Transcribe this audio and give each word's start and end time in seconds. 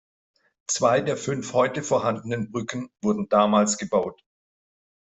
Zwei 0.65 1.01
der 1.01 1.15
fünf 1.15 1.53
heute 1.53 1.83
vorhandenen 1.83 2.51
Brücken 2.51 2.89
wurden 3.03 3.29
damals 3.29 3.77
gebaut. 3.77 4.19